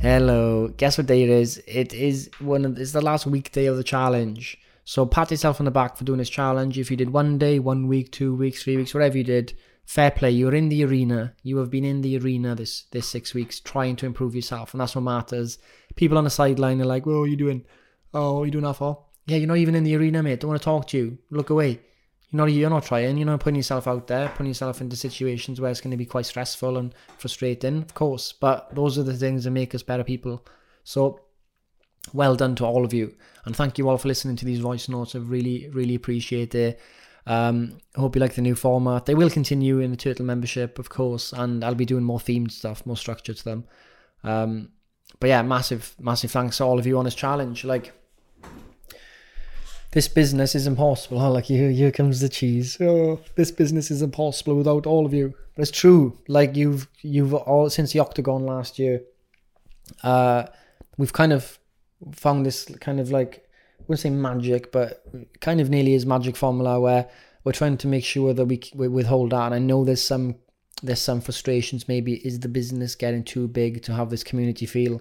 [0.00, 1.60] Hello, guess what day it is?
[1.66, 4.56] It is one of it's the last weekday of the challenge.
[4.84, 6.78] So pat yourself on the back for doing this challenge.
[6.78, 10.12] If you did one day, one week, two weeks, three weeks, whatever you did, fair
[10.12, 10.30] play.
[10.30, 11.34] You're in the arena.
[11.42, 14.80] You have been in the arena this this six weeks trying to improve yourself, and
[14.80, 15.58] that's what matters.
[15.96, 17.64] People on the sideline are like, "Well, what are you doing?
[18.14, 20.38] Oh, you doing that for?" Yeah, you're not even in the arena, mate.
[20.38, 21.18] Don't want to talk to you.
[21.30, 21.80] Look away.
[22.30, 23.16] You're not, you're not trying.
[23.16, 26.04] You're not putting yourself out there, putting yourself into situations where it's going to be
[26.04, 28.32] quite stressful and frustrating, of course.
[28.32, 30.44] But those are the things that make us better people.
[30.84, 31.20] So,
[32.12, 34.88] well done to all of you, and thank you all for listening to these voice
[34.88, 35.14] notes.
[35.14, 36.80] I really, really appreciate it.
[37.26, 39.06] Um, hope you like the new format.
[39.06, 42.50] They will continue in the Turtle membership, of course, and I'll be doing more themed
[42.50, 43.64] stuff, more structure to them.
[44.24, 44.70] Um,
[45.20, 47.64] but yeah, massive, massive thanks to all of you on this challenge.
[47.64, 47.92] Like,
[49.92, 51.18] this business is impossible.
[51.18, 51.30] Huh?
[51.30, 52.76] Like here, here comes the cheese.
[52.80, 55.34] Oh, this business is impossible without all of you.
[55.54, 56.18] But it's true.
[56.28, 59.02] Like you've you've all since the octagon last year.
[60.02, 60.44] Uh,
[60.98, 61.58] we've kind of
[62.12, 63.48] found this kind of like
[63.80, 65.04] I wouldn't say magic, but
[65.40, 67.08] kind of nearly as magic formula where
[67.44, 69.46] we're trying to make sure that we, we withhold that.
[69.46, 70.36] And I know there's some
[70.82, 71.88] there's some frustrations.
[71.88, 75.00] Maybe is the business getting too big to have this community feel?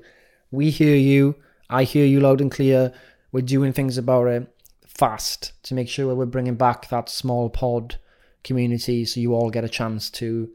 [0.50, 1.36] We hear you.
[1.70, 2.94] I hear you loud and clear.
[3.34, 4.54] We're doing things about it
[4.98, 7.98] fast to make sure we're bringing back that small pod
[8.44, 10.50] community so you all get a chance to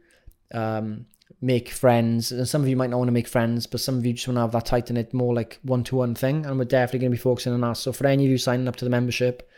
[0.53, 1.07] um,
[1.41, 2.33] make friends.
[2.33, 4.27] And some of you might not want to make friends, but some of you just
[4.27, 6.45] want to have that tight knit, more like one to one thing.
[6.47, 7.77] And we're definitely going to be focusing on that.
[7.77, 9.49] So for any of you signing up to the membership,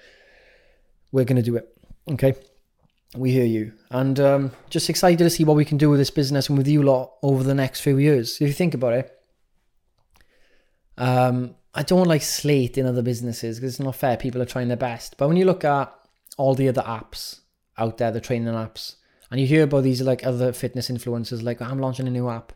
[1.13, 1.77] we're going to do it.
[2.11, 2.35] Okay.
[3.17, 3.73] We hear you.
[3.91, 6.67] And um, just excited to see what we can do with this business and with
[6.67, 8.41] you lot over the next few years.
[8.41, 9.21] If you think about it,
[10.99, 14.17] um, I don't like slating other businesses because it's not fair.
[14.17, 15.17] People are trying their best.
[15.17, 15.93] But when you look at
[16.39, 17.41] all the other apps
[17.77, 18.97] out there, the training apps,
[19.31, 22.29] and you hear about these like other fitness influencers, like oh, I'm launching a new
[22.29, 22.53] app,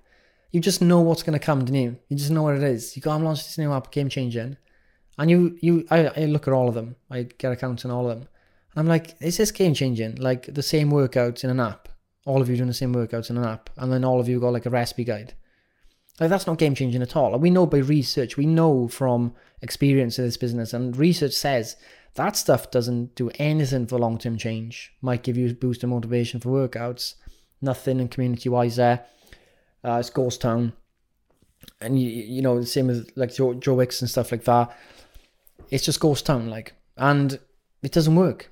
[0.52, 1.98] you just know what's to come, don't you?
[2.08, 2.96] You just know what it is.
[2.96, 4.56] You go, I'm launching this new app, game changing,
[5.18, 6.94] and you you I, I look at all of them.
[7.10, 8.28] I get accounts on all of them,
[8.72, 10.16] and I'm like, is this game changing?
[10.16, 11.88] Like the same workouts in an app,
[12.24, 14.38] all of you doing the same workouts in an app, and then all of you
[14.38, 15.34] got like a recipe guide.
[16.20, 17.36] Like that's not game changing at all.
[17.38, 21.76] we know by research, we know from experience in this business, and research says
[22.14, 24.92] that stuff doesn't do anything for long term change.
[25.00, 27.14] Might give you a boost of motivation for workouts.
[27.60, 29.04] Nothing in community wise there.
[29.84, 30.72] Uh, it's ghost town,
[31.80, 34.76] and you you know the same as like Joe, Joe Wicks and stuff like that.
[35.70, 37.38] It's just ghost town, like, and
[37.82, 38.50] it doesn't work.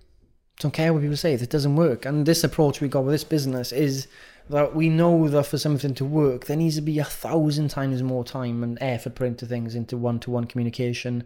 [0.60, 1.34] Don't care what people say.
[1.34, 2.06] It doesn't work.
[2.06, 4.06] And this approach we got with this business is
[4.48, 8.02] that we know that for something to work, there needs to be a thousand times
[8.02, 11.24] more time and effort put into things, into one to one communication,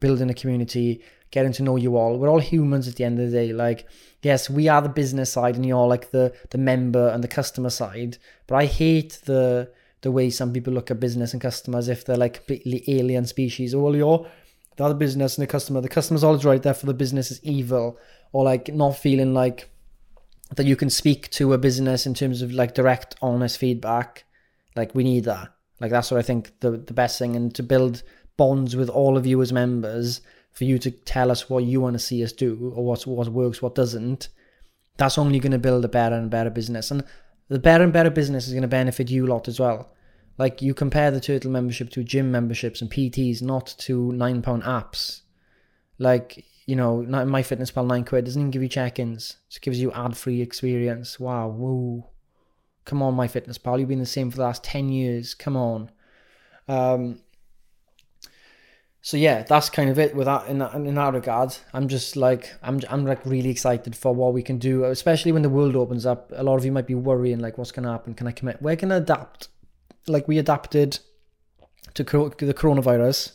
[0.00, 2.16] building a community, getting to know you all.
[2.16, 3.52] We're all humans at the end of the day.
[3.52, 3.86] Like,
[4.22, 7.70] yes, we are the business side and you're like the the member and the customer
[7.70, 8.18] side.
[8.46, 9.70] But I hate the
[10.00, 13.74] the way some people look at business and customers if they're like completely alien species.
[13.74, 14.26] Oh, well, you're
[14.76, 15.80] the other business and the customer.
[15.80, 17.98] The customer's always right, therefore the business is evil.
[18.32, 19.70] Or like not feeling like
[20.56, 24.24] that you can speak to a business in terms of like direct, honest feedback.
[24.76, 25.52] Like we need that.
[25.80, 28.02] Like that's what I think the the best thing, and to build
[28.36, 30.20] bonds with all of you as members
[30.52, 33.28] for you to tell us what you want to see us do or what what
[33.28, 34.28] works, what doesn't.
[34.96, 37.04] That's only going to build a better and better business, and
[37.48, 39.90] the better and better business is going to benefit you a lot as well.
[40.38, 44.62] Like you compare the turtle membership to gym memberships and PTs, not to nine pound
[44.62, 45.22] apps.
[45.98, 49.36] Like you know, not my fitness pal nine quid doesn't even give you check-ins.
[49.48, 51.20] Just gives you ad-free experience.
[51.20, 52.04] Wow, woo.
[52.84, 53.78] Come on, my fitness pal.
[53.78, 55.34] You've been the same for the last ten years.
[55.34, 55.90] Come on.
[56.68, 57.20] Um.
[59.02, 61.54] So yeah, that's kind of it with that in that in that regard.
[61.74, 65.42] I'm just like I'm I'm like really excited for what we can do, especially when
[65.42, 66.32] the world opens up.
[66.34, 68.14] A lot of you might be worrying like, what's gonna happen?
[68.14, 68.62] Can I commit?
[68.62, 69.48] We're gonna adapt,
[70.06, 71.00] like we adapted
[71.92, 73.32] to the coronavirus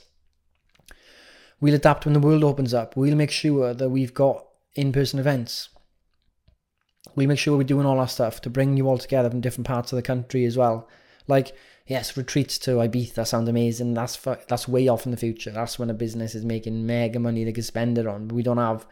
[1.61, 2.95] We'll adapt when the world opens up.
[2.95, 4.45] We'll make sure that we've got
[4.75, 5.69] in person events.
[7.15, 9.67] We'll make sure we're doing all our stuff to bring you all together from different
[9.67, 10.87] parts of the country as well.
[11.27, 11.55] Like,
[11.87, 13.93] yes, retreats to Ibiza sound amazing.
[13.93, 15.51] That's that's way off in the future.
[15.51, 18.29] That's when a business is making mega money they can spend it on.
[18.29, 18.85] We don't have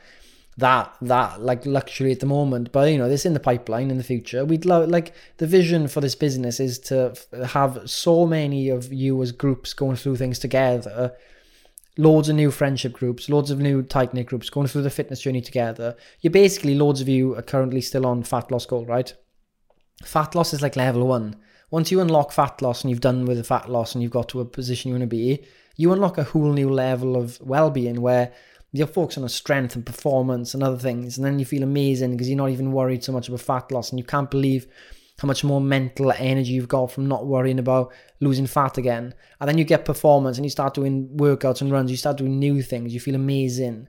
[0.57, 3.97] that that like luxury at the moment but you know this in the pipeline in
[3.97, 7.13] the future we'd love like the vision for this business is to
[7.45, 11.15] have so many of you as groups going through things together
[11.97, 15.21] loads of new friendship groups loads of new tight knit groups going through the fitness
[15.21, 15.95] journey together.
[16.21, 19.13] You're basically loads of you are currently still on fat loss goal right?
[20.03, 21.35] Fat loss is like level one.
[21.71, 24.29] Once you unlock fat loss and you've done with the fat loss and you've got
[24.29, 25.43] to a position you want to be
[25.75, 28.33] you unlock a whole new level of well-being where
[28.73, 32.27] you're focused on strength and performance and other things, and then you feel amazing because
[32.27, 34.67] you're not even worried so much about fat loss, and you can't believe
[35.19, 39.13] how much more mental energy you've got from not worrying about losing fat again.
[39.39, 41.91] And then you get performance, and you start doing workouts and runs.
[41.91, 42.93] You start doing new things.
[42.93, 43.87] You feel amazing,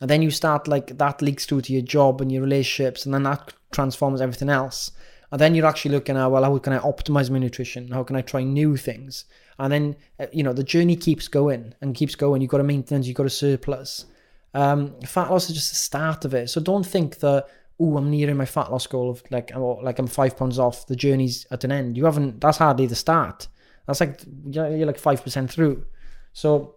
[0.00, 3.14] and then you start like that leaks through to your job and your relationships, and
[3.14, 4.90] then that transforms everything else.
[5.30, 7.90] And then you're actually looking at, well, how can I optimize my nutrition?
[7.90, 9.24] How can I try new things?
[9.58, 12.42] And then, uh, you know, the journey keeps going and keeps going.
[12.42, 14.04] You've got a maintenance, you've got a surplus.
[14.52, 16.50] Um, fat loss is just the start of it.
[16.50, 17.46] So don't think that,
[17.80, 20.86] oh, I'm nearing my fat loss goal of like, like I'm five pounds off.
[20.86, 21.96] The journey's at an end.
[21.96, 22.40] You haven't.
[22.40, 23.48] That's hardly the start.
[23.86, 25.84] That's like you're like five percent through.
[26.32, 26.76] So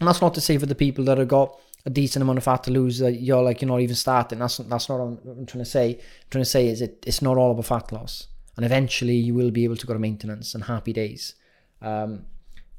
[0.00, 2.64] that's not to say for the people that have got a decent amount of fat
[2.64, 4.38] to lose that you're like you're not even starting.
[4.38, 5.92] That's that's not what I'm, trying to say.
[5.94, 9.34] I'm trying to say is it it's not all about fat loss, and eventually you
[9.34, 11.34] will be able to go to maintenance and happy days.
[11.80, 12.26] Um,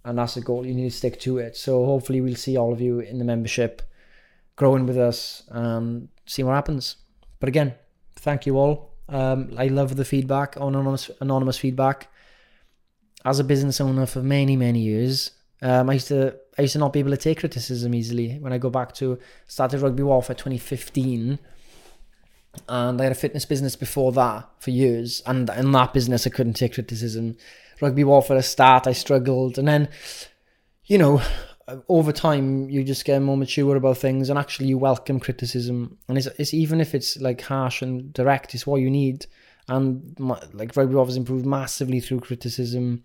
[0.04, 0.66] and that's the goal.
[0.66, 1.56] You need to stick to it.
[1.56, 3.82] So hopefully we'll see all of you in the membership
[4.56, 6.98] growing with us and see what happens.
[7.42, 7.74] But again,
[8.16, 8.94] thank you all.
[9.10, 12.08] Um, I love the feedback, anonymous anonymous feedback.
[13.26, 16.80] As a business owner for many many years, um, I used to I used to
[16.80, 18.38] not be able to take criticism easily.
[18.40, 21.40] When I go back to started rugby warfare 2015,
[22.70, 26.30] and I had a fitness business before that for years, and in that business I
[26.30, 27.36] couldn't take criticism.
[27.82, 29.90] Rugby warfare a start, I struggled, and then,
[30.86, 31.22] you know,
[31.88, 35.98] over time you just get more mature about things and actually you welcome criticism.
[36.08, 39.26] And it's, it's even if it's like harsh and direct it's what you need.
[39.68, 43.04] And my, like rugby has improved massively through criticism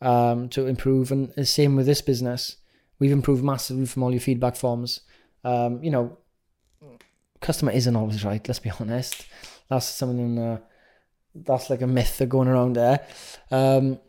[0.00, 1.10] um, to improve.
[1.12, 2.56] And the same with this business.
[2.98, 5.00] We've improved massively from all your feedback forms.
[5.44, 6.18] Um, you know
[7.40, 9.26] customer isn't always right let's be honest.
[9.68, 10.58] That's something uh,
[11.34, 13.06] that's like a myth that going around there.
[13.50, 14.00] Um,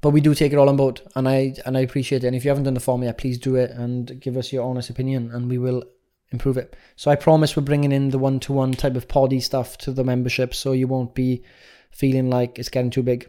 [0.00, 2.26] but we do take it all on board, and I and I appreciate it.
[2.26, 4.64] And if you haven't done the form yet, please do it and give us your
[4.64, 5.84] honest opinion, and we will
[6.32, 6.76] improve it.
[6.96, 10.54] So I promise we're bringing in the one-to-one type of poddy stuff to the membership,
[10.54, 11.42] so you won't be
[11.90, 13.28] feeling like it's getting too big.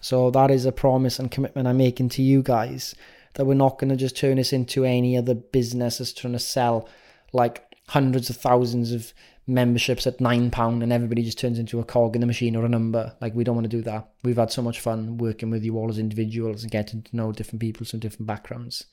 [0.00, 2.94] So that is a promise and commitment I'm making to you guys
[3.34, 6.38] that we're not going to just turn this into any other business that's trying to
[6.38, 6.88] sell
[7.32, 9.12] like hundreds of thousands of
[9.50, 12.64] memberships at nine pound and everybody just turns into a cog in the machine or
[12.64, 13.14] a number.
[13.20, 14.08] Like we don't want to do that.
[14.22, 17.32] We've had so much fun working with you all as individuals and getting to know
[17.32, 18.84] different people from different backgrounds.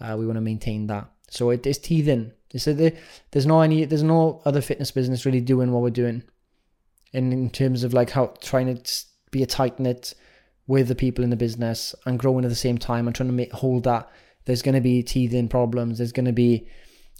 [0.00, 1.10] Uh, we want to maintain that.
[1.28, 2.32] So it is teething.
[2.56, 6.22] So there's no any there's no other fitness business really doing what we're doing.
[7.12, 10.14] In in terms of like how trying to be a tight knit
[10.66, 13.32] with the people in the business and growing at the same time and trying to
[13.32, 14.10] make, hold that.
[14.44, 15.98] There's going to be teething problems.
[15.98, 16.68] There's going to be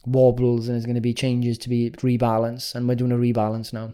[0.07, 2.75] wobbles and there's going to be changes to be rebalanced.
[2.75, 3.93] and we're doing a rebalance now.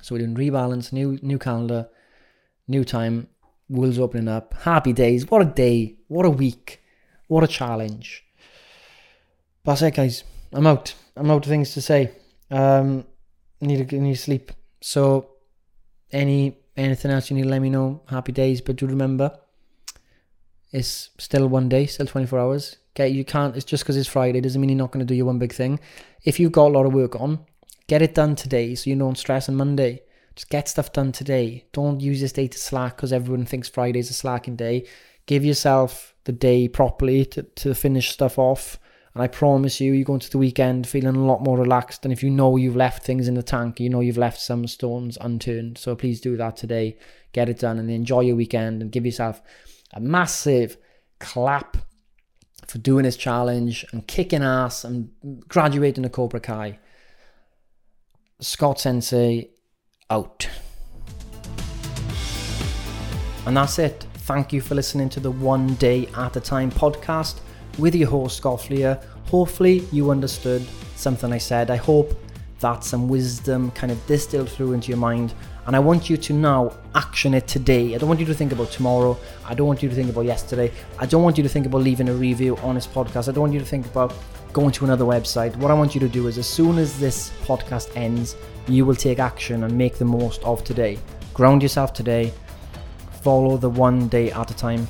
[0.00, 1.88] So we're doing rebalance new new calendar
[2.68, 3.28] new time
[3.68, 6.80] wheels opening up happy days what a day what a week
[7.28, 8.24] what a challenge.
[9.64, 10.24] That's it guys.
[10.52, 10.94] I'm out.
[11.16, 12.12] I'm out of things to say.
[12.50, 13.04] Um
[13.60, 14.52] need to need sleep.
[14.80, 15.30] So
[16.12, 18.02] any anything else you need to let me know?
[18.08, 19.38] Happy days but do remember
[20.70, 23.56] it's still one day still 24 hours Okay, you can't.
[23.56, 25.52] It's just because it's Friday doesn't mean you're not going to do your one big
[25.52, 25.80] thing.
[26.22, 27.40] If you've got a lot of work on,
[27.88, 30.02] get it done today so you don't stress on Monday.
[30.36, 31.64] Just get stuff done today.
[31.72, 34.86] Don't use this day to slack because everyone thinks Friday's a slacking day.
[35.26, 38.78] Give yourself the day properly to, to finish stuff off.
[39.12, 42.12] And I promise you, you go into the weekend feeling a lot more relaxed than
[42.12, 43.80] if you know you've left things in the tank.
[43.80, 45.78] You know you've left some stones unturned.
[45.78, 46.96] So please do that today.
[47.32, 49.42] Get it done and enjoy your weekend and give yourself
[49.92, 50.76] a massive
[51.18, 51.76] clap
[52.66, 55.10] for doing his challenge and kicking ass and
[55.48, 56.78] graduating to Cobra Kai.
[58.40, 59.50] Scott Sensei
[60.10, 60.48] out.
[63.46, 64.06] And that's it.
[64.14, 67.40] Thank you for listening to the One Day at a Time podcast
[67.78, 68.98] with your host, Scott Fleer.
[69.26, 70.66] Hopefully, you understood
[70.96, 71.70] something I said.
[71.70, 72.18] I hope
[72.60, 75.34] that some wisdom kind of distilled through into your mind
[75.66, 77.94] and I want you to now action it today.
[77.94, 79.16] I don't want you to think about tomorrow.
[79.46, 80.70] I don't want you to think about yesterday.
[80.98, 83.28] I don't want you to think about leaving a review on this podcast.
[83.28, 84.14] I don't want you to think about
[84.52, 85.56] going to another website.
[85.56, 88.36] What I want you to do is, as soon as this podcast ends,
[88.68, 90.98] you will take action and make the most of today.
[91.32, 92.32] Ground yourself today.
[93.22, 94.86] Follow the one day at a time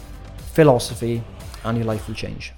[0.54, 1.23] philosophy,
[1.64, 2.52] and your life will change.